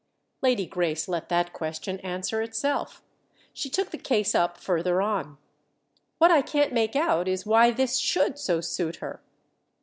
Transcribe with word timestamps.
Lady 0.41 0.65
Grace 0.65 1.07
let 1.07 1.29
that 1.29 1.53
question 1.53 1.99
answer 1.99 2.41
itself—she 2.41 3.69
took 3.69 3.91
the 3.91 3.99
case 3.99 4.33
up 4.33 4.57
further 4.57 4.99
on. 4.99 5.37
"What 6.17 6.31
I 6.31 6.41
can't 6.41 6.73
make 6.73 6.95
out 6.95 7.27
is 7.27 7.45
why 7.45 7.69
this 7.69 7.99
should 7.99 8.39
so 8.39 8.61
suit 8.61 8.95
her!" 8.95 9.21